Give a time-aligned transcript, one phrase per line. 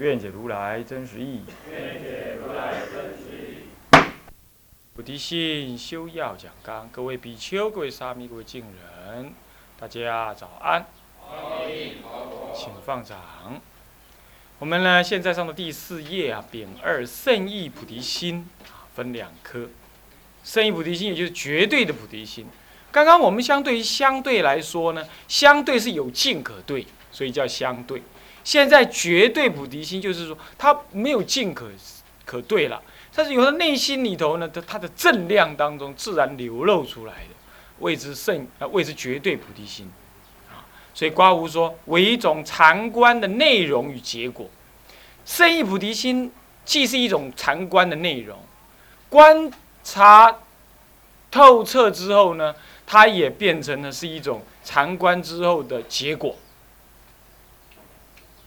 [0.00, 1.42] 愿解如来真实意义。
[4.94, 9.34] 菩提心修要讲纲，各位比丘、各位沙弥、各位敬人，
[9.78, 10.86] 大家早安。
[12.54, 13.60] 请放掌。
[14.58, 19.68] 我们呢，现在上的第四页啊，丙二圣意菩提心啊，分两科。
[20.42, 22.46] 圣意菩提心也就是绝对的菩提心。
[22.90, 28.00] 刚刚我们相对于相对来说呢，相对是有境可对，所以叫相对。
[28.42, 31.68] 现在绝对菩提心就是说，它没有尽可
[32.24, 32.80] 可对了，
[33.14, 37.34] 但是有的内心里头呢，它它的正量当中自然流露出来的，
[37.80, 39.90] 谓之圣啊，谓之绝对菩提心
[40.48, 40.64] 啊。
[40.94, 44.48] 所以刮胡说为一种禅观的内容与结果，
[45.24, 46.32] 圣意菩提心
[46.64, 48.38] 既是一种禅观的内容，
[49.08, 49.50] 观
[49.84, 50.38] 察
[51.30, 52.54] 透彻之后呢，
[52.86, 56.36] 它也变成了是一种禅观之后的结果。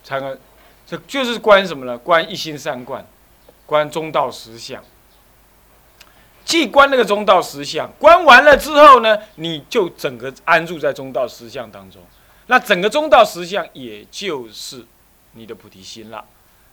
[0.04, 0.38] 禅观，
[0.86, 1.98] 这就是观什么呢？
[1.98, 3.06] 观一心三观，
[3.66, 4.84] 观中道实相。
[6.46, 12.02] 既观那个中道实相，观完了之后呢，你就整个安住在中道实相当中。
[12.48, 14.86] 那整个中道实相，也就是
[15.31, 16.26] 你的菩提心了。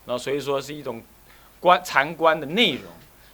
[0.06, 1.01] 那所以说是一种
[1.61, 2.83] 观禅观的内容，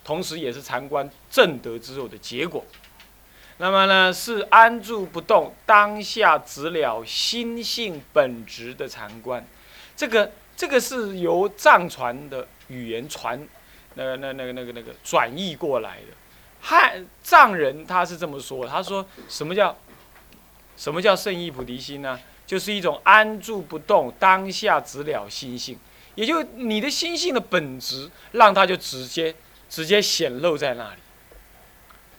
[0.05, 2.63] 同时也是禅观正德之后的结果。
[3.57, 9.43] 那么呢，是安住不动，当下直了心性本质的禅观。
[9.97, 13.41] 这个这个是由藏传的语言传，
[13.95, 16.13] 那个那那个那个那个转译过来的。
[16.61, 19.77] 汉藏人他是这么说，他说什么叫
[20.77, 22.21] 什么叫圣意菩提心呢？
[22.47, 25.77] 就是一种安住不动，当下直了心性，
[26.15, 29.35] 也就你的心性的本质，让它就直接
[29.69, 31.01] 直接显露在那里。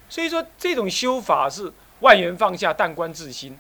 [0.10, 1.72] 所以说这种修法是
[2.02, 3.58] 万缘放下，但观自心，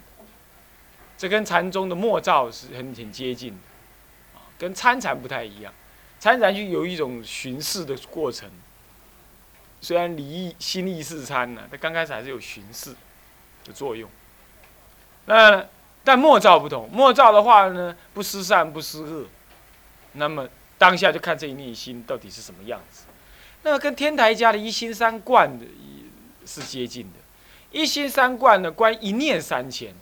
[1.17, 3.59] 这跟禅宗的默照是很很接近的。
[4.57, 5.73] 跟参禅不太一样，
[6.19, 8.49] 参禅就有一种巡视的过程。
[9.79, 12.95] 虽然离意心意是参呢，它刚开始还是有巡视
[13.63, 14.09] 的作用。
[15.25, 15.63] 那
[16.03, 19.27] 但默照不同，默照的话呢，不思善不思恶，
[20.13, 23.03] 那么当下就看这一念心到底是什么样子。
[23.61, 25.65] 那么跟天台家的一心三观的
[26.45, 27.19] 是接近的，
[27.71, 29.93] 一心三观呢，观一念三千。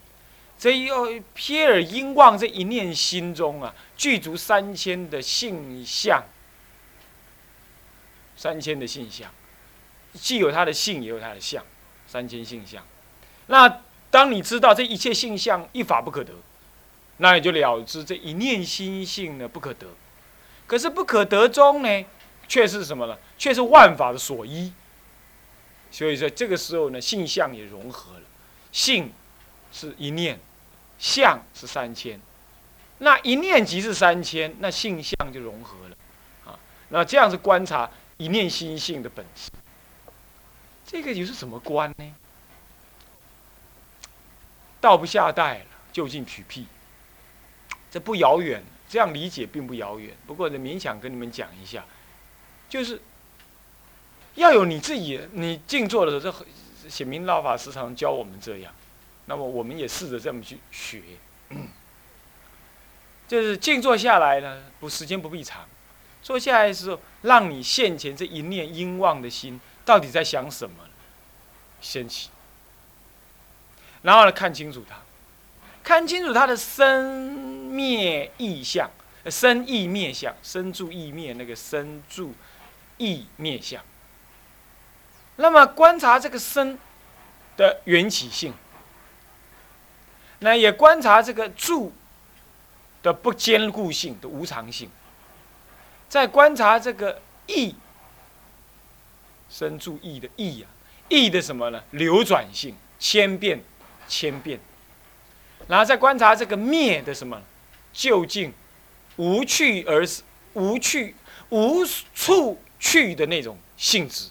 [0.58, 0.90] 这一
[1.36, 6.24] 瞥耳因望这一念心中啊，具足三千的性相，
[8.38, 9.30] 三千的性相，
[10.14, 11.64] 既有它的性，也有它的相，
[12.08, 12.84] 三千性相。
[13.48, 16.34] 那当你知道这一切性相一法不可得，
[17.18, 19.88] 那你就了知这一念心性呢不可得。
[20.66, 22.06] 可是不可得中呢，
[22.48, 23.18] 却是什么呢？
[23.38, 24.72] 却是万法的所依。
[25.92, 28.24] 所以说这个时候呢，性相也融合了，
[28.72, 29.12] 性。
[29.76, 30.40] 是一念，
[30.98, 32.18] 相是三千，
[33.00, 35.98] 那一念即是三千，那性相就融合了，
[36.46, 39.52] 啊，那这样子观察一念心性的本质，
[40.86, 42.16] 这个又是怎么观呢？
[44.80, 46.68] 道不下代了，就近取辟，
[47.92, 50.16] 这不遥远，这样理解并不遥远。
[50.26, 51.84] 不过呢，勉强跟你们讲一下，
[52.70, 53.02] 就是
[54.36, 56.46] 要有你自己，你静坐的时候，
[56.82, 58.74] 这显明老法时常教我们这样。
[59.28, 61.02] 那么我们也试着这么去学，
[63.28, 65.66] 就是静坐下来呢，不时间不必长，
[66.22, 70.76] 坐下来的时候，让你现前这一念因望的心到底在想什么，
[71.82, 72.30] 先起，
[74.04, 74.98] 然后呢看清楚它，
[75.84, 78.92] 看清楚它的生灭意象，
[79.26, 82.36] 生意灭相，生住意灭那个生住
[82.98, 83.84] 意灭相，
[85.38, 86.78] 那么观察这个生
[87.58, 88.54] 的缘起性。
[90.40, 91.94] 那也观察这个住
[93.02, 94.90] 的不坚固性的无常性，
[96.10, 97.76] 在观察这个意
[99.50, 100.70] 生住意的意啊，
[101.08, 101.84] 意的什么呢？
[101.92, 103.64] 流转性、千变、
[104.08, 104.60] 千变，
[105.68, 107.42] 然后再观察这个灭的什么？
[107.94, 108.54] 究竟
[109.16, 110.06] 无去而
[110.54, 111.16] 无去
[111.50, 114.30] 无处去的那种性质，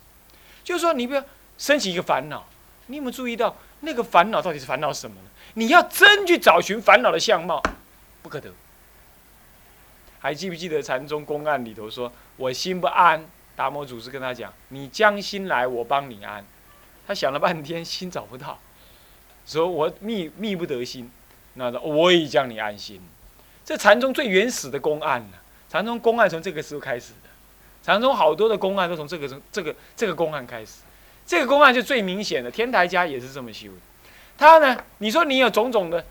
[0.62, 1.24] 就是说，你不要
[1.56, 2.46] 升起一个烦恼，
[2.88, 5.30] 你有没有注意到那个烦恼到底是烦恼什么呢？
[5.54, 7.62] 你要真去找寻烦恼的相貌，
[8.22, 8.52] 不可得。
[10.20, 13.24] 还记不记得禅宗公案里头说：“我心不安。”
[13.56, 16.44] 达摩祖师跟他讲：“你将心来，我帮你安。”
[17.06, 18.58] 他想了半天，心找不到，
[19.46, 21.10] 说：“我觅觅不得心。”
[21.54, 23.00] 那我已将你安心。
[23.64, 25.36] 这禅宗最原始的公案呢？
[25.68, 27.28] 禅宗公案从这个时候开始的。
[27.82, 30.80] 禅宗好多的公案都从这个从这个这个公案开始。
[31.26, 33.78] 这个公案就最明显的，天台家也是这么修的。
[34.36, 36.04] 他呢，你说你有种种的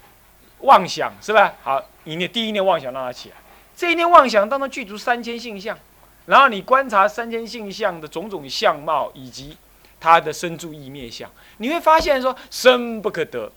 [0.59, 1.53] 妄想是吧？
[1.63, 3.35] 好，一念第一念妄想让它起来，
[3.75, 5.77] 这一念妄想当中具足三千性相，
[6.25, 9.57] 然后你观察三千性相的种种相貌以及
[9.99, 13.51] 它的生住意灭相，你会发现说生不可得，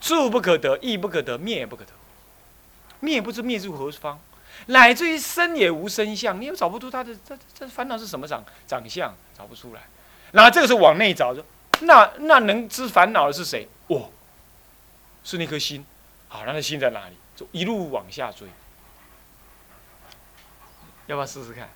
[0.00, 1.90] 住不可得，意不可得，灭也不可得。
[3.00, 4.18] 灭不知灭入何方，
[4.66, 9.82] 乃至于生也无生相，你又找不出他的这这烦恼是什么长长相，找不出来。
[10.32, 11.44] 然后这个时候往内找，说
[11.80, 13.68] 那那能知烦恼的是谁？
[13.88, 14.10] 哦，
[15.22, 15.84] 是那颗心。
[16.28, 17.14] 好，那心在哪里？
[17.36, 18.48] 就一路往下追。
[21.06, 21.68] 要不要试试看？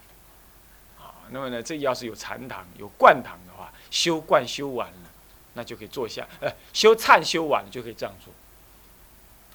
[0.96, 5.10] 好，那么呢，这要是有禅堂、有灌堂的话，修灌修完了，
[5.52, 6.26] 那就可以坐下。
[6.40, 8.32] 呃，修忏修完了就可以这样做，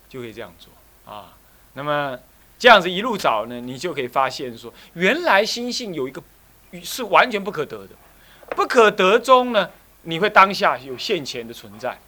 [0.08, 0.72] 就可以这样做
[1.12, 1.36] 啊。
[1.74, 2.18] 那么
[2.60, 6.22] 这样子一路找呢，你就可以发现说，原来心性有一个
[6.84, 7.96] 是完全不可得的，
[8.52, 9.72] 不可得中呢，
[10.04, 12.00] 你会当下有现前的存在。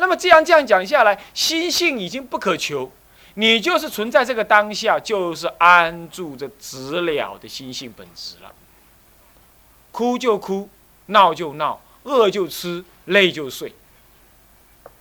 [0.00, 2.90] 那么这样这样讲下来，心性已经不可求，
[3.34, 8.52] 你就是存在这个当下，就是安住着直了的心性本质了。
[9.92, 10.68] 哭就哭，
[11.06, 13.74] 闹就闹，饿就吃，累就睡，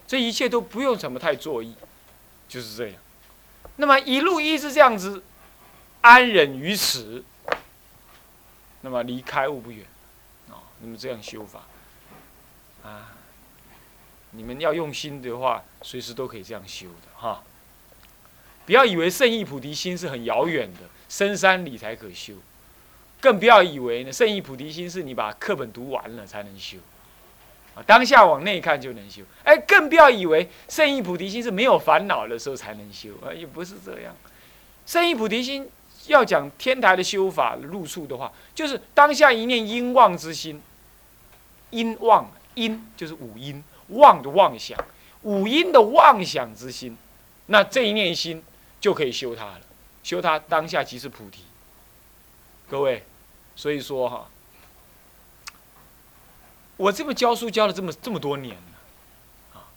[0.05, 1.73] 这一切都不用怎么太作意，
[2.47, 2.95] 就是这样。
[3.77, 5.23] 那么一路一直这样子
[6.01, 7.23] 安忍于此，
[8.81, 9.85] 那么离开悟不远，
[10.49, 11.61] 啊，那么这样修法，
[12.83, 13.13] 啊，
[14.31, 17.43] 你们要用心的话，随时都可以这样修的哈。
[18.65, 22.35] 不要以为圣意菩提心是很遥远的，深山里才可修，
[23.19, 26.77] 更不要以为呢，圣意菩提心是你把课本读完了才能修。
[27.85, 34.13] 当下往内看就能修，哎，更不要以为圣意菩提心是没有烦恼的时候才能修，啊，也不是这样。
[34.85, 35.69] 圣意菩提心
[36.07, 40.61] 要讲天台的修法入处的话，就是当下一念因妄之心，
[41.69, 44.77] 因妄因就是五因妄的妄想，
[45.23, 46.97] 五因的妄想之心，
[47.47, 48.43] 那这一念心
[48.79, 49.61] 就可以修它了，
[50.03, 51.43] 修它当下即是菩提。
[52.69, 53.03] 各位，
[53.55, 54.27] 所以说哈。
[56.77, 59.67] 我这么教书教了这么这么多年了，啊，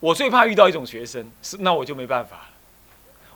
[0.00, 2.48] 我最怕遇到一种学生，是那我就没办法了。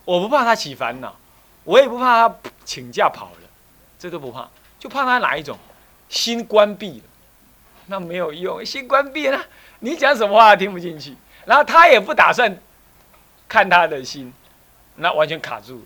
[0.05, 1.15] 我不怕他起烦恼，
[1.63, 3.49] 我也不怕他请假跑了，
[3.97, 4.47] 这都不怕，
[4.77, 5.57] 就怕他哪一种
[6.09, 7.05] 心关闭了，
[7.87, 9.43] 那没有用，心关闭了，
[9.79, 11.15] 你讲什么话听不进去，
[11.45, 12.57] 然后他也不打算
[13.47, 14.33] 看他的心，
[14.95, 15.85] 那完全卡住了。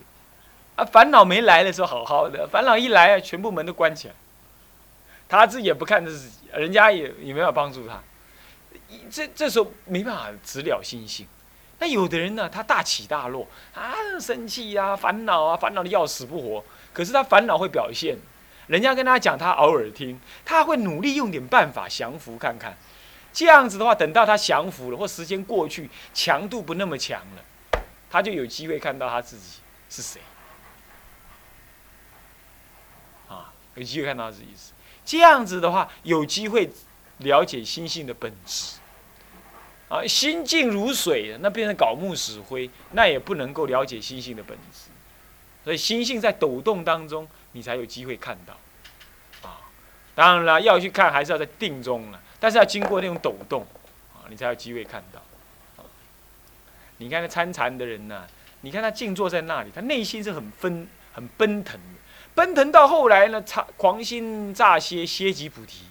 [0.76, 4.14] 啊，烦恼没来的时候好好的，烦恼一来啊，全部门都关起来。
[5.28, 8.00] 他自己也不看自己，人家也也没法帮助他，
[9.10, 11.26] 这这时候没办法直了心性。
[11.78, 16.64] 那有的人呢，他大起大落啊，生气呀，烦恼啊，烦恼的要死不活。
[16.92, 18.16] 可是他烦恼会表现，
[18.66, 22.76] 人家跟他讲，他偶尔听，他会努力用点办法降服看看。
[23.32, 27.80] 这样子的话，等到他降服了，或时间过去，强度不那么强了，
[28.10, 30.20] 他就有机会看到他自己是谁。
[33.28, 34.72] 啊，有机会看到自己是。
[35.04, 36.70] 这样子的话，有机会
[37.18, 38.76] 了解心性的本质。
[39.88, 44.90] 啊，心静如水，那变成槁木死灰，那也不能够了解心性的本质。
[45.64, 48.54] 所以心性在抖动当中，你才有机会看到。
[49.46, 49.60] 啊，
[50.14, 53.64] 当然了，要去看还是要在定中了，但是要经过那种抖动，
[54.12, 55.22] 啊，你才有机会看到。
[56.96, 58.26] 你看那参禅的人呢，
[58.62, 62.00] 你看他静坐在那里，他内心是很分、很奔腾的。
[62.34, 65.84] 奔腾到后来呢，狂狂心乍歇，歇即菩提，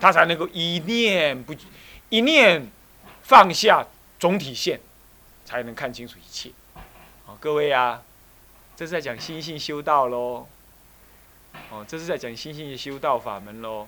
[0.00, 1.54] 他才能够一念不
[2.08, 2.66] 一念
[3.22, 3.86] 放下
[4.18, 4.80] 总体线，
[5.44, 6.50] 才能看清楚一切。
[7.24, 8.02] 好，各位啊，
[8.74, 10.48] 这是在讲心性修道喽。
[11.70, 13.86] 哦，这是在讲心性修道法门喽。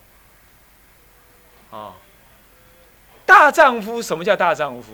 [1.71, 1.95] 啊，
[3.27, 4.93] 大丈夫，什么叫大丈夫？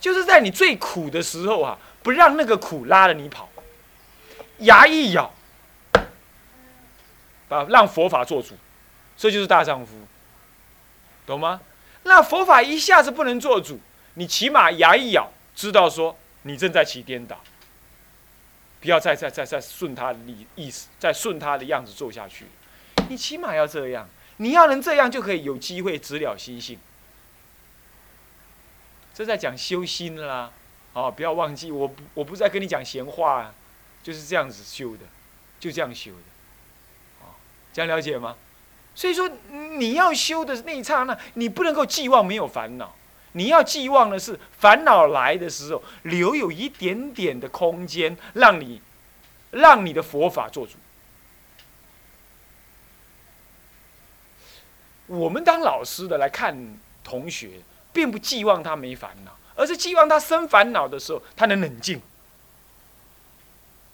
[0.00, 3.48] 就是在你最苦的时候啊，不让那个苦拉着你跑，
[4.58, 5.32] 牙一咬。
[7.50, 8.56] 啊，让佛法做主，
[9.16, 9.92] 这就是大丈夫，
[11.24, 11.60] 懂吗？
[12.02, 13.78] 那佛法一下子不能做主，
[14.14, 17.38] 你起码牙一咬，知道说你正在起颠倒，
[18.80, 22.46] 不要再再再再顺他的意意思，再顺他的样子做下去。
[23.08, 24.08] 你起码要这样，
[24.44, 26.78] 你要能这样，就可以有机会直了心性。
[29.14, 30.50] 这在讲修心啦，
[30.92, 33.54] 哦，不要忘记，我不我不是在跟你讲闲话啊，
[34.02, 35.00] 就是这样子修的。
[35.60, 37.32] 就这样修的，哦，
[37.72, 38.36] 这样了解吗？
[38.94, 42.94] 所以说你要修的那一刹那，你不能够寄望没有烦恼，
[43.32, 48.82] 你要寄望的是烦恼来的时候，留有一点点的空间，让你，
[49.52, 50.74] 让你的佛法做主。
[55.06, 56.56] 我们当老师的来看
[57.02, 57.60] 同学，
[57.92, 62.00] 并不寄望他没烦恼，而是寄望他生烦恼的时候，他能冷静。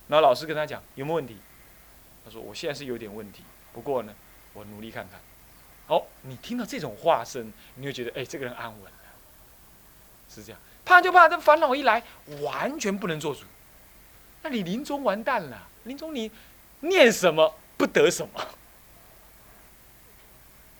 [0.08, 1.36] 然后老师跟他讲有没有问题？
[2.24, 4.14] 他说我现在是有点问题，不过呢，
[4.52, 5.20] 我努力看看。
[5.88, 8.92] 哦，你听到这种话声，你会觉得哎，这个人安稳了。
[10.28, 12.02] 是这样，怕就怕这烦恼一来，
[12.42, 13.40] 完全不能做主。
[14.42, 16.30] 那你临终完蛋了，临终你
[16.80, 18.46] 念什么不得什么。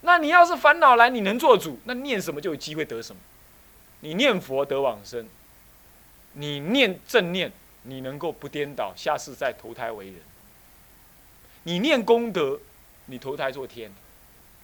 [0.03, 3.21] 那你要是烦恼来，你能做主，那念什么就有机会得什么。
[4.01, 5.27] 你念佛得往生，
[6.33, 7.53] 你念正念，
[7.83, 10.17] 你能够不颠倒，下世再投胎为人。
[11.65, 12.59] 你念功德，
[13.07, 13.93] 你投胎做天，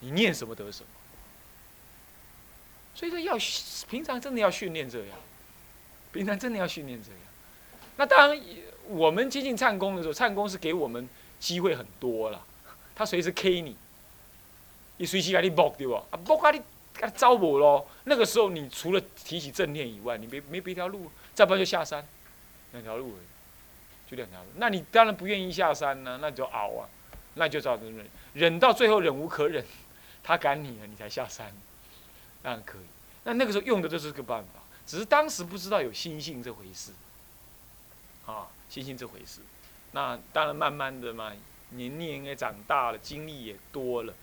[0.01, 0.89] 你念什么得什么。
[2.95, 3.37] 所以说要
[3.91, 5.19] 平常真的要训练这样，
[6.13, 7.21] 平常真的要训练这样。
[7.99, 8.43] 那当然，
[8.87, 11.07] 我们接近唱功的时候，唱功是给我们
[11.39, 12.43] 机会很多了，
[12.95, 13.77] 他随时 K 你。
[14.99, 15.95] 你随时给你搏对不？
[15.95, 16.61] 啊搏啊你，
[16.95, 17.87] 给招我咯。
[18.05, 22.07] 那个时候，你除了提起正念以外，你没没别条路，再不然就下山，
[22.73, 23.15] 两条路，
[24.11, 24.47] 就两条路。
[24.57, 26.89] 那你当然不愿意下山呢，那就熬啊，
[27.35, 29.65] 那就造成忍，忍到最后忍无可忍，
[30.23, 31.53] 他赶你了，你才下山，
[32.43, 32.87] 当然可以。
[33.25, 36.93] 那那个时候用的就是个办法，只是当时不知道有心性这回事，
[38.25, 39.41] 啊，心性这回事。
[39.93, 41.33] 那当然慢慢的嘛，
[41.71, 44.15] 年龄也长大了，经历也多了。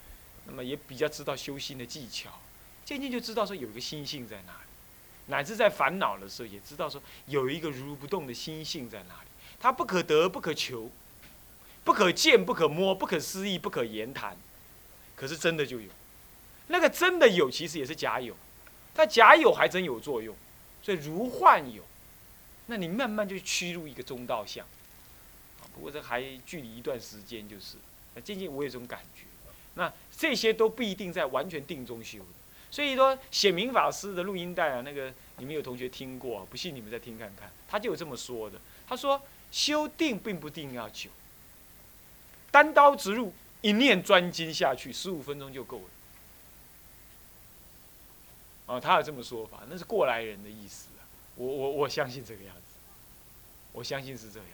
[0.45, 2.39] 那么也比较知道修心的技巧，
[2.85, 4.67] 渐渐就知道说有一个心性在哪里，
[5.27, 9.29] 乃至在烦恼的时候也知道说有一个如不动的心性在哪里。
[9.59, 10.91] 它不可得，不可求，
[11.85, 14.35] 不可见，不可摸，不可思议，不可言谈。
[15.15, 15.89] 可是真的就有，
[16.67, 18.35] 那个真的有，其实也是假有，
[18.93, 20.35] 但假有还真有作用。
[20.81, 21.81] 所以如幻有，
[22.65, 24.65] 那你慢慢就趋入一个中道相。
[25.73, 27.77] 不过这还距离一段时间，就是
[28.15, 29.23] 那渐渐我有种感觉。
[29.75, 32.25] 那这些都不一定在完全定中修的，
[32.69, 38.59] 所以说显明法师的录音带啊，那个你们有同学听过，不信你们再听看看，他就有这么说的。
[38.87, 39.19] 他说
[39.51, 41.09] 修定并不定要久，
[42.51, 45.83] 单刀直入，一念专精下去，十五分钟就够了。
[48.67, 51.01] 哦，他有这么说法，那是过来人的意思啊。
[51.35, 52.61] 我我我相信这个样子，
[53.71, 54.47] 我相信是这样。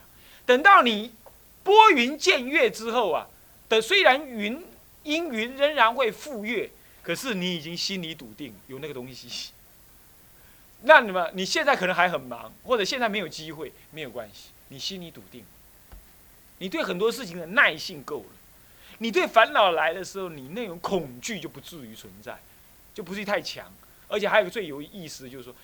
[0.46, 1.14] 等到你
[1.62, 3.28] 拨云见月之后啊，
[3.68, 4.69] 的虽然云。
[5.04, 6.70] 阴云仍然会赴月，
[7.02, 9.52] 可是你已经心里笃定有那个东西。
[10.84, 15.44] 那你们你现在可能还很忙，或者现在没有机会，没有关系，你心里笃定。
[16.60, 18.36] 你对很多事情的耐性够了，
[18.98, 22.38] 你对烦恼来的时候，你那种恐惧就不至于存在，
[22.94, 23.72] 就不至于太强。
[24.10, 25.56] 而且还有个最有意思的就是说，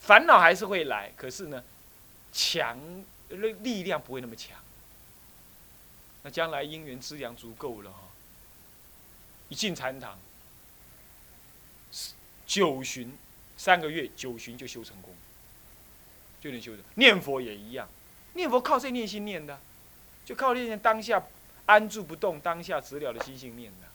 [0.00, 1.64] 烦恼还是会来，可是呢，
[2.32, 2.78] 强
[3.28, 4.56] 力力量不会那么强。
[6.22, 7.92] 那将来因缘资粮足够了。
[9.48, 10.18] 一进禅堂，
[12.46, 13.16] 九旬
[13.56, 15.14] 三个月，九旬就修成功，
[16.40, 16.82] 就能修的。
[16.94, 17.88] 念佛也一样，
[18.34, 19.58] 念佛靠谁念心念的？
[20.24, 21.22] 就靠念当下
[21.66, 23.86] 安住不动、当下直了的心性念的。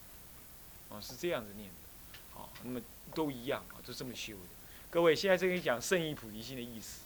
[0.89, 2.39] 哦，是这样子念的。
[2.39, 2.81] 哦，那么
[3.13, 4.50] 都一样啊，就这么修的。
[4.89, 7.01] 各位，现在这跟你讲圣意菩提心的意思。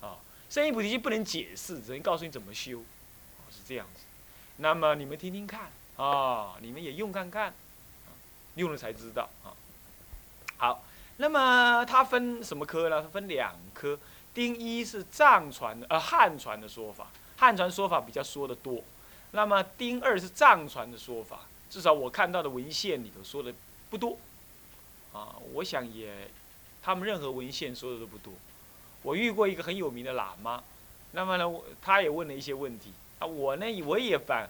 [0.00, 2.84] 啊，圣意菩提心不能解释，只能告诉你怎么修。
[3.50, 4.02] 是这样子。
[4.58, 7.52] 那么你们听听看啊，你们也用看看。
[8.58, 9.54] 用了才知道啊。
[10.58, 10.84] 好，
[11.16, 13.00] 那么它分什么科呢？
[13.00, 13.98] 它分两科。
[14.34, 18.82] 丁一是藏传的，呃，汉传的说法，汉传说法比较说的多。
[19.32, 23.52] 那么丁二是藏传的说法，至少我看到的文献里头说的
[23.90, 24.16] 不多。
[25.12, 26.28] 啊，我想也，
[26.82, 28.32] 他们任何文献说的都不多。
[29.02, 30.62] 我遇过一个很有名的喇嘛，
[31.12, 31.50] 那么呢，
[31.82, 34.48] 他也问了一些问题啊，我呢，我也反。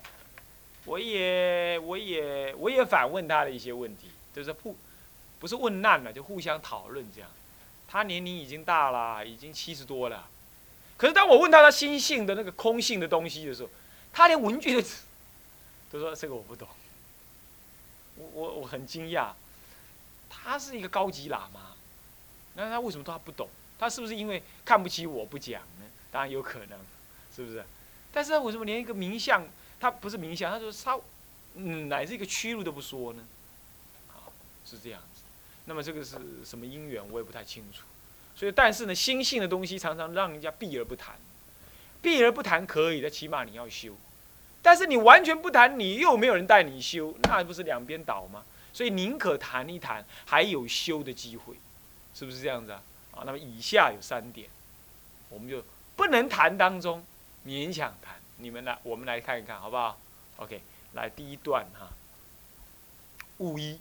[0.88, 4.74] 我也，我也，我也反问他的一些问题，就是互，
[5.38, 7.30] 不是问难了，就互相讨论这样。
[7.86, 10.26] 他年龄已经大了，已经七十多了。
[10.96, 13.68] 可是当我问他他心性的那个空性的东西的时候，
[14.14, 14.88] 他连文具都，
[15.92, 16.66] 都说这个我不懂。
[18.16, 19.32] 我我我很惊讶，
[20.30, 21.76] 他是一个高级喇嘛，
[22.54, 23.46] 那他为什么他不懂？
[23.78, 25.84] 他是不是因为看不起我不讲呢？
[26.10, 26.78] 当然有可能，
[27.36, 27.62] 是不是？
[28.10, 29.46] 但是为什么连一个名相？
[29.80, 30.98] 他不是冥想，他说他，
[31.54, 33.24] 嗯，乃至一个屈辱都不说呢，
[34.08, 34.32] 好，
[34.64, 35.22] 是这样子。
[35.66, 37.82] 那么这个是什么因缘，我也不太清楚。
[38.34, 41.16] 所以，但是呢，心性的东西常常让人家避而不谈，
[42.00, 43.94] 避而不谈可以的，起码你要修。
[44.62, 48.44] 但是你完全不谈，你又没有人带你修，那不是两边倒吗？
[48.72, 51.54] 所以宁可谈一谈，还有修的机会，
[52.14, 52.82] 是不是这样子啊？
[53.12, 54.48] 啊，那么以下有三点，
[55.28, 55.64] 我们就
[55.96, 57.04] 不能谈当中
[57.44, 58.17] 勉强谈。
[58.38, 59.98] 你们来，我们来看一看，好不好
[60.36, 60.60] ？OK，
[60.94, 61.90] 来第一段哈。
[63.38, 63.78] 五一，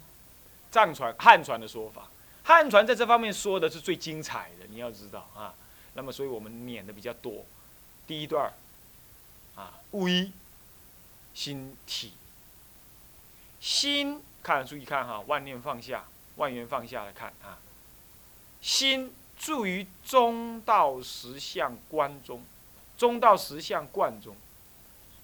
[0.70, 2.08] 藏传汉传的说法，
[2.44, 5.54] 汉传在这方面说的是最精彩的，你要知道啊。
[5.94, 7.44] 那么，所以我们撵的比较多。
[8.06, 8.52] 第一段
[9.56, 10.32] 啊，五一，
[11.34, 12.12] 心体，
[13.60, 16.04] 心看，注意看哈，万念放下，
[16.36, 17.58] 万缘放下来看啊。
[18.60, 22.44] 心住于中道实相观中，
[22.96, 24.36] 中道实相观中。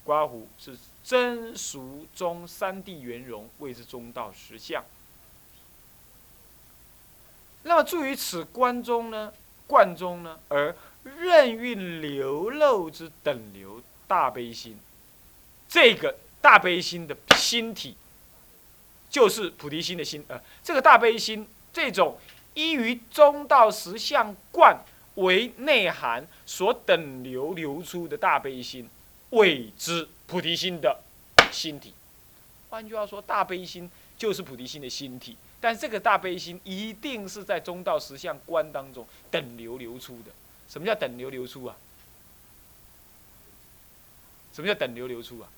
[0.05, 4.85] 刮胡是真俗中三谛圆融，谓之中道实相。
[7.63, 9.33] 那么住于此观中呢，
[9.67, 14.79] 观中呢，而任运流露之等流大悲心，
[15.67, 17.97] 这个大悲心的心体，
[19.09, 20.23] 就是菩提心的心。
[20.29, 22.19] 呃，这个大悲心，这种
[22.53, 24.79] 依于中道实相观
[25.15, 28.89] 为内涵所等流流出的大悲心。
[29.35, 31.03] 未知菩提心的
[31.51, 31.93] 心体，
[32.71, 35.37] 换句话说，大悲心就是菩提心的心体。
[35.61, 40.31] 但这个大悲心一定是在中道实相观当中等流流出的。
[40.69, 41.77] 什么叫等流流出啊？
[44.53, 45.49] 什么叫等流流出啊？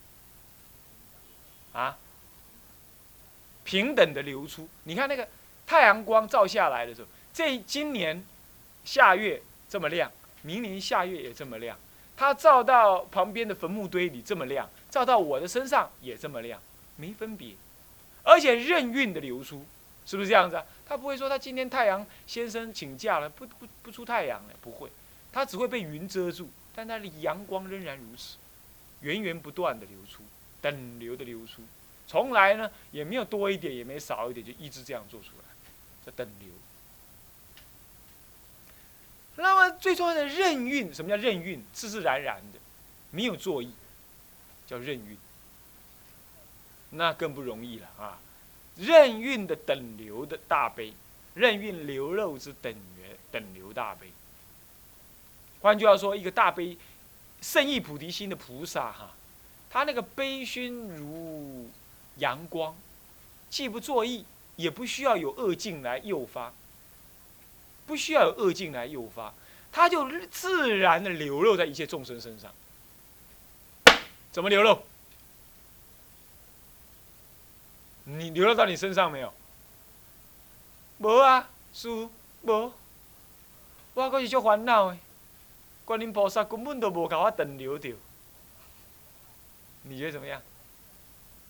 [1.72, 1.98] 啊？
[3.64, 4.68] 平等的流出。
[4.84, 5.28] 你看那个
[5.66, 8.24] 太阳光照下来的时候，这今年
[8.84, 10.10] 夏月这么亮，
[10.42, 11.76] 明年夏月也这么亮。
[12.16, 16.60] 它照到旁边的坟墓堆里这么亮，照到我的身上也这么亮，
[16.96, 17.54] 没分别，
[18.22, 19.66] 而且任运的流出，
[20.06, 20.64] 是不是这样子啊？
[20.86, 24.90] 他不会说他今天太阳先生请假了，不不不出太阳了，不会，
[25.30, 28.36] 他只会被云遮住，但他的阳光仍然如此，
[29.00, 30.22] 源源不断的流出，
[30.62, 31.62] 等流的流出，
[32.06, 35.44] 从来呢也没有多一点，也没少一点，就一直这样做出来，
[36.06, 36.48] 叫等流。
[39.36, 41.64] 那么最重要的任运，什么叫任运？
[41.72, 42.58] 自自然然的，
[43.10, 43.70] 没有作意，
[44.66, 45.16] 叫任运。
[46.90, 48.18] 那更不容易了啊！
[48.76, 50.94] 任运的等流的大悲，
[51.34, 54.10] 任运流肉之等源等流大悲。
[55.60, 56.78] 换句话说，一个大悲
[57.42, 59.10] 圣意菩提心的菩萨哈，
[59.68, 61.68] 他那个悲心如
[62.16, 62.74] 阳光，
[63.50, 64.24] 既不作意，
[64.56, 66.52] 也不需要有恶境来诱发。
[67.86, 69.32] 不需要有恶境来诱发，
[69.70, 72.52] 它就自然的流露在一切众生身上。
[74.32, 74.82] 怎么流露？
[78.04, 79.32] 你流露到你身上没有？
[80.98, 82.10] 无啊，叔
[82.42, 82.72] 无。
[83.94, 84.98] 我可是足烦恼的，
[85.84, 87.94] 观音菩萨根本都无给我等流掉。
[89.82, 90.42] 你觉得怎么样？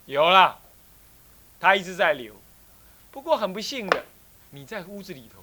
[0.05, 0.59] 有啦，
[1.59, 2.35] 他一直在流，
[3.11, 4.05] 不过很不幸的，
[4.51, 5.43] 你在屋子里头。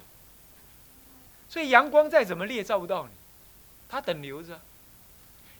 [1.54, 3.12] 所以阳光再怎么烈照不到你，
[3.88, 4.60] 它等留着。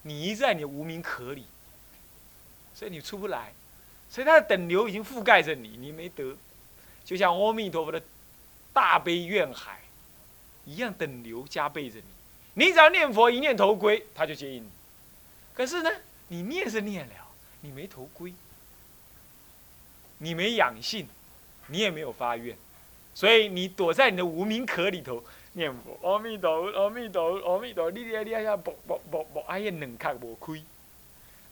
[0.02, 1.46] 你一在你无名壳里，
[2.74, 3.52] 所以你出不来。
[4.10, 6.36] 所以它的等流已经覆盖着你，你没得。
[7.04, 8.02] 就像阿弥陀佛的
[8.72, 9.82] 大悲愿海
[10.64, 12.04] 一样，等流加倍着你。
[12.54, 14.68] 你只要念佛一念头归，他就接应你。
[15.54, 15.90] 可是呢，
[16.26, 17.14] 你念是念了，
[17.60, 18.34] 你没头归，
[20.18, 21.06] 你没养性，
[21.68, 22.56] 你也没有发愿，
[23.14, 25.22] 所以你躲在你的无名壳里头。
[25.54, 30.62] 念佛，阿弥陀佛，阿弥陀佛，阿弥陀佛，你你你遐木木木木，啊，迄两壳无开，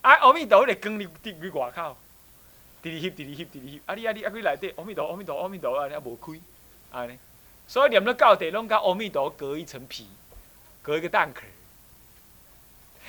[0.02, 1.96] 啊，阿弥陀，迄个光你伫伫外口，
[2.82, 6.40] 直直翕，直直翕，直直翕，啊，你啊你啊去内底，阿弥陀佛，阿弥陀佛，阿弥陀，安尼无开，
[6.90, 7.16] 安尼，
[7.68, 10.08] 所以念到到底拢甲阿弥陀隔一层皮，
[10.82, 11.42] 隔一个蛋壳，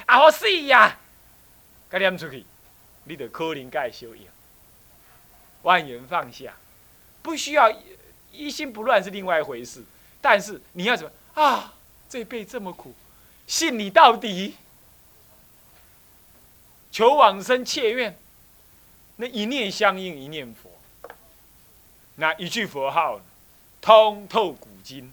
[0.06, 1.00] 啊，好死呀！
[1.90, 2.46] 甲念出去，
[3.06, 4.26] 你得可能该修养，
[5.64, 6.54] 万缘放下，
[7.24, 7.72] 不需要
[8.32, 9.84] 一心不乱是另外一回事。
[10.24, 11.12] 但是你要怎么
[11.44, 11.74] 啊？
[12.08, 12.94] 这辈这么苦，
[13.46, 14.56] 信你到底，
[16.92, 18.18] 求往生切愿，
[19.18, 20.72] 那一念相应一念佛，
[22.16, 23.20] 那一句佛号，
[23.82, 25.12] 通透古今。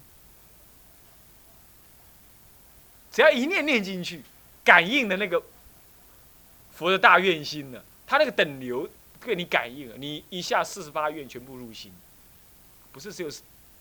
[3.11, 4.23] 只要一念念进去，
[4.63, 5.43] 感应的那个
[6.73, 11.91] 佛的大愿心呢，他那个等流给你感应了，你一下四十八愿全部入心，
[12.93, 13.31] 不是只有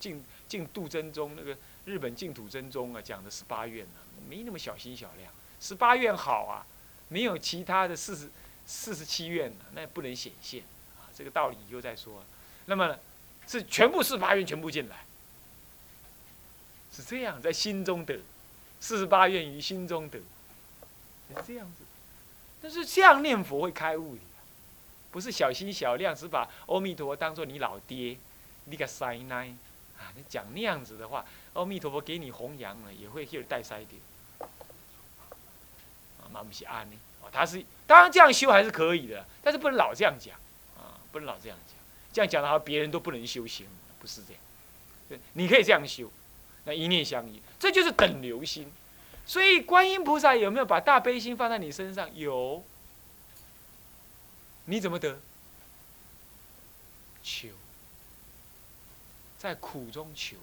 [0.01, 0.25] 进。
[0.51, 5.33] 净土真宗那个日本净土真宗啊，讲的十八愿呢，没那么小心小量。
[5.61, 6.67] 十八愿好啊，
[7.09, 8.29] 没有其他的四十
[8.67, 10.63] 四十七愿那也不能显现
[10.99, 11.07] 啊。
[11.17, 12.25] 这个道理以后再说。
[12.67, 12.99] 那么
[13.47, 15.05] 是全部四十八愿全部进来，
[16.93, 18.19] 是这样，在心中得
[18.81, 20.19] 四十八愿于心中得，
[21.37, 21.85] 是这样子。
[22.61, 24.23] 但是这样念佛会开悟的，
[25.13, 28.17] 不是小心小量，只把阿弥陀佛当做你老爹，
[28.65, 29.55] 你个塞奶
[30.01, 30.11] 啊！
[30.17, 34.01] 你讲那样子的话，阿弥陀佛给你弘扬了，也会有带塞点。
[36.19, 36.97] 啊，那不是安呢？
[37.23, 40.35] 哦，他是当然这样修还是可以的，但是不能老这样讲
[40.79, 41.77] 啊，不能老这样讲。
[42.13, 43.67] 这样讲的话，别人都不能修行，
[44.01, 44.43] 不是这样。
[45.09, 46.11] 对，你可以这样修，
[46.65, 48.73] 那一念相依，这就是等流心。
[49.27, 52.09] 所以观音菩萨有没有把大悲心放在你身上？
[52.17, 52.65] 有。
[54.65, 55.19] 你怎么得？
[57.23, 57.49] 求，
[59.41, 60.37] 在苦中求。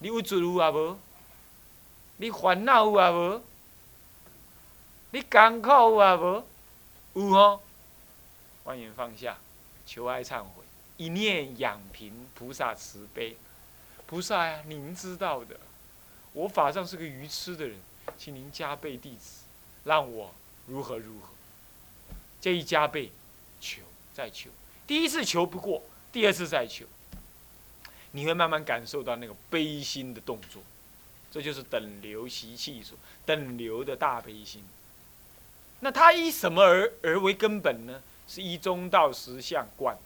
[0.00, 0.98] 你有罪有啊无？
[2.18, 3.42] 你烦恼有啊无？
[5.12, 6.44] 你艰苦有啊无？
[7.14, 7.60] 有哦。
[8.62, 9.38] 欢迎放下，
[9.86, 10.62] 求哀忏悔，
[10.98, 13.38] 一念养平菩萨慈悲。
[14.06, 15.58] 菩萨呀，您知道的。
[16.34, 17.80] 我法上是个愚痴的人，
[18.18, 19.44] 请您加倍弟子，
[19.84, 20.34] 让我
[20.66, 21.28] 如何如何。
[22.38, 23.10] 这一加倍，
[23.62, 23.80] 求
[24.12, 24.50] 再求，
[24.86, 26.84] 第一次求不过，第二次再求，
[28.12, 30.62] 你会慢慢感受到那个悲心的动作，
[31.30, 34.64] 这就是等流习气所等流的大悲心。
[35.80, 38.02] 那它以什么而而为根本呢？
[38.28, 39.96] 是以中道实相观，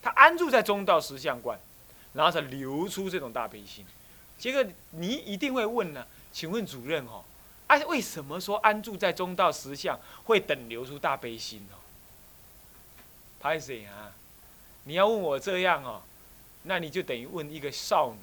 [0.00, 1.58] 它安住在中道实相观，
[2.14, 3.84] 然后才流出这种大悲心。
[4.38, 6.06] 这个你一定会问呢？
[6.32, 7.22] 请问主任哦，
[7.66, 11.76] 啊，为什么说安住在中道实相会等流出大悲心哦？
[13.38, 14.12] 拍谁啊？
[14.84, 16.00] 你要问我这样哦，
[16.64, 18.18] 那你就等于问一个少女，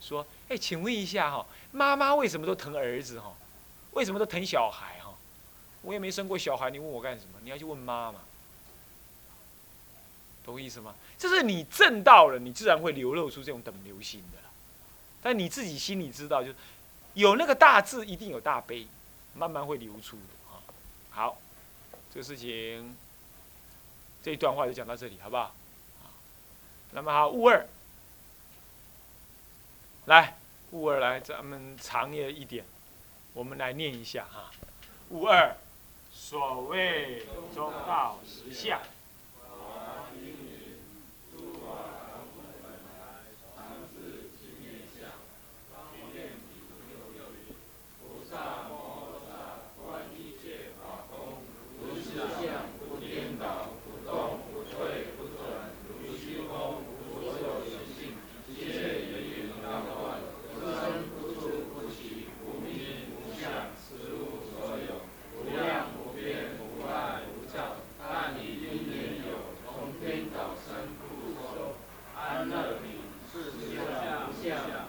[0.00, 3.34] 说：哎，请问一下哈，妈妈为什么都疼儿子哈？
[3.92, 5.12] 为什么都疼小孩哈？
[5.82, 7.38] 我也没生过小孩，你问我干什么？
[7.42, 8.20] 你要去问妈妈，
[10.44, 10.94] 懂我意思吗？
[11.18, 14.50] 就是你正道了，你自然会流露出这种等流心的了。
[15.22, 16.52] 但你自己心里知道，就
[17.14, 18.86] 有那个大智，一定有大悲，
[19.34, 20.62] 慢慢会流出的啊。
[21.10, 21.38] 好，
[22.14, 22.96] 这个事情
[24.22, 25.54] 这一段话就讲到这里，好不好？
[26.92, 27.66] 那么好，物二，
[30.10, 30.34] 来，
[30.72, 32.64] 物二来，咱们长夜一点，
[33.32, 34.50] 我们来念一下哈。
[35.10, 35.54] 物二，
[36.10, 38.80] 所谓中道实相。
[74.50, 74.79] Yeah.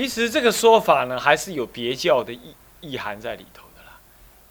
[0.00, 4.00] 其实这个说法呢，还是有别教的意意涵在里头的啦。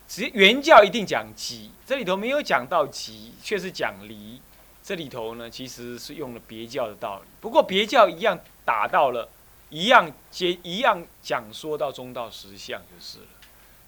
[0.07, 4.39] 只原教一定讲极，这里头没有讲到极，却是讲离。
[4.83, 7.25] 这里头呢，其实是用了别教的道理。
[7.41, 9.27] 不过别教一样打到了，
[9.71, 13.25] 一样接一样讲说到中道实相就是了。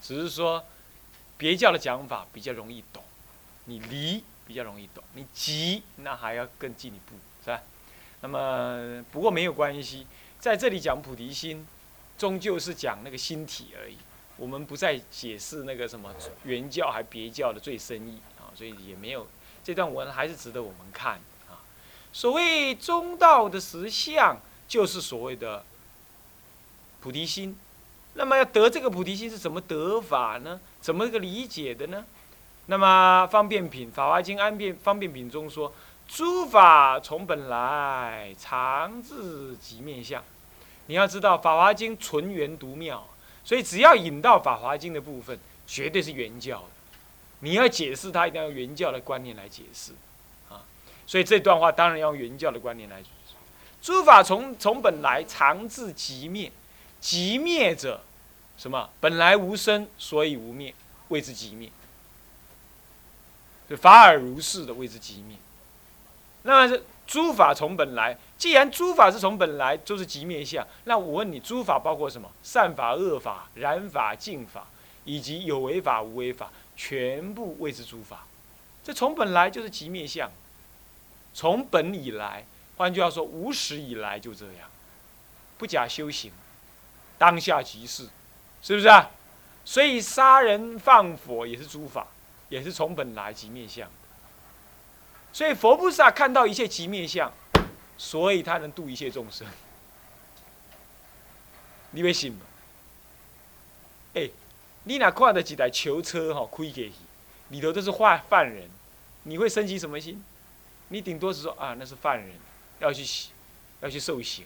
[0.02, 0.66] 只是说
[1.38, 3.04] 别教的讲法比较容易懂，
[3.66, 7.14] 你离比较容易懂，你即那还要更进一步，
[7.46, 7.62] 是吧？
[8.22, 10.08] 那么不过没有关系。
[10.42, 11.68] 在这里讲菩提心，
[12.18, 13.96] 终究是讲那个心体而已。
[14.38, 16.12] 我们不再解释那个什么
[16.46, 19.28] 原教还别教的最深意啊，所以也没有
[19.64, 21.62] 这段文还是值得我们看啊。
[22.12, 25.64] 所谓中道的实相，就是所谓的
[27.02, 27.56] 菩提心。
[28.16, 30.60] 那么要得这个菩提心是怎么得法呢？
[30.82, 32.04] 怎么个理解的呢？
[32.66, 35.72] 那么方便品《法华经》安便方便品中说。
[36.08, 40.22] 诸法从本来，常自即面相。
[40.88, 43.08] 你要知道，《法华经》纯圆独妙，
[43.46, 46.66] 所以只要引到《法华经》的部分，绝对是原教的。
[47.40, 49.94] 你要解释它，一定要用原教的观念来解释，
[50.50, 50.64] 啊，
[51.08, 53.02] 所以这段话当然要用原教的观念来。
[53.82, 56.52] 诸法从从本来，常自即灭。
[57.00, 58.02] 即灭者，
[58.58, 58.90] 什么？
[59.00, 60.72] 本来无生，所以无灭，
[61.08, 61.72] 谓之即灭。
[63.78, 65.36] 法尔如是的谓之即灭。
[66.44, 66.80] 那么
[67.12, 72.32] 诸法从本来，既然诸法是从本来就是即灭相，那我问你，诸法包括什么？
[72.42, 74.66] 善法、恶法、染法、净法，
[75.04, 78.26] 以及有为法、无为法，全部谓之诸法。
[78.82, 80.32] 这从本来就是极灭相，
[81.34, 82.46] 从本以来，
[82.78, 84.70] 换句话说，无始以来就这样，
[85.58, 86.32] 不假修行，
[87.18, 88.08] 当下即是，
[88.62, 89.12] 是不是啊？
[89.66, 92.08] 所以杀人放火也是诸法，
[92.48, 93.90] 也是从本来极灭相。
[95.34, 97.32] 所以佛菩萨看到一切极灭相，
[97.98, 99.48] 所以他能度一切众生。
[101.92, 102.40] 你会信吗？
[104.14, 104.30] 哎，
[104.84, 106.92] 你哪看到几台囚车哈开过去，
[107.50, 108.70] 里头都是犯犯人，
[109.24, 110.24] 你会升起什么心？
[110.90, 112.32] 你顶多是说啊，那是犯人，
[112.80, 113.30] 要去，
[113.80, 114.46] 要去受刑。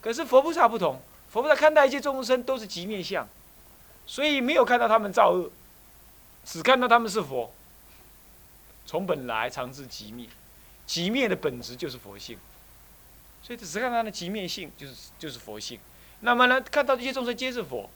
[0.00, 3.28] 可是佛菩萨不同，佛菩萨看待一切众生都是极灭相，
[4.06, 5.50] 所以没有看到他们造恶，
[6.44, 7.52] 只看到他们是佛。
[8.86, 10.26] 从本来常至极灭，
[10.86, 12.38] 极灭的本质就是佛性，
[13.42, 15.78] 所以只是看他的极灭性，就是就是佛性。
[16.20, 17.90] 那么呢，看到这些众生皆是佛，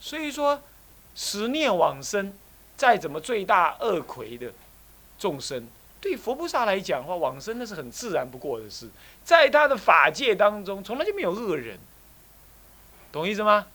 [0.00, 0.60] 所以说，
[1.14, 2.32] 十念往生，
[2.76, 4.52] 再怎么罪大恶魁的
[5.18, 5.68] 众生，
[6.00, 8.88] 对佛菩萨来讲的话，往生那是很自然不过的事，
[9.22, 11.78] 在他的法界当中，从来就没有恶人，
[13.12, 13.66] 懂意思吗？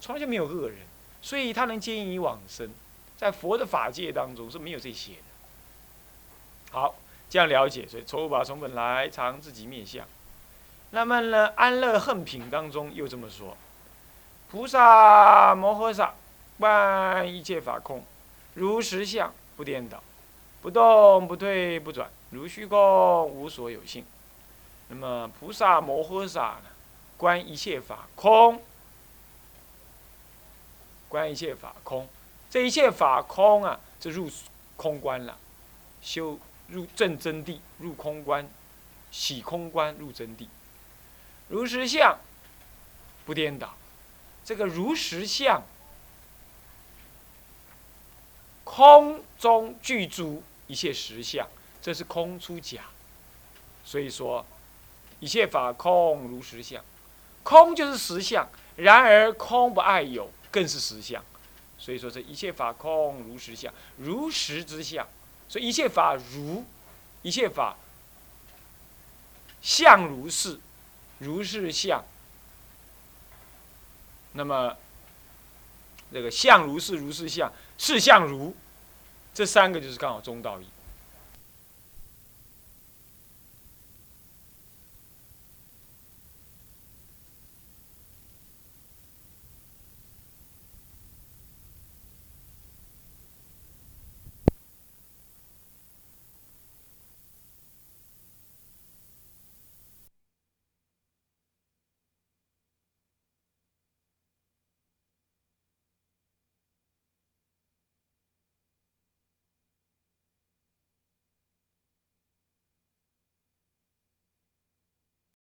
[0.00, 0.78] 从来就没有恶人，
[1.22, 2.70] 所以他能接引你往生，
[3.16, 5.33] 在佛的法界当中是没有这些的。
[6.74, 6.92] 好，
[7.30, 10.04] 这样了解，所以抽法从本来常自己面相。
[10.90, 13.56] 那么呢，安乐恨品当中又这么说：
[14.50, 16.14] 菩萨摩诃萨
[16.58, 18.04] 观一切法空，
[18.54, 20.02] 如实相不颠倒，
[20.62, 24.04] 不动不退不转，如虚空无所有性。
[24.88, 26.70] 那么菩萨摩诃萨呢，
[27.16, 28.60] 观一切法空，
[31.08, 32.08] 观一切法空，
[32.50, 34.28] 这一切法空啊，这入
[34.76, 35.36] 空观了，
[36.02, 36.36] 修
[36.68, 38.48] 入正真谛，入空观，
[39.10, 40.46] 洗空观入真谛。
[41.48, 42.18] 如实相，
[43.26, 43.74] 不颠倒。
[44.44, 45.62] 这个如实相，
[48.64, 51.48] 空中具足一切实相，
[51.80, 52.84] 这是空出假。
[53.84, 54.44] 所以说，
[55.20, 56.82] 一切法空如实相，
[57.42, 58.48] 空就是实相。
[58.76, 61.22] 然而空不爱有，更是实相。
[61.78, 65.06] 所以说，这一切法空如实相，如实之相。
[65.48, 66.64] 所以一切法如，
[67.22, 67.76] 一切法
[69.62, 70.60] 相如是。
[71.20, 72.04] 如是相，
[74.32, 74.76] 那么
[76.12, 78.54] 这个相如是，如是相，是相如，
[79.32, 80.66] 这三个就是刚好中道义。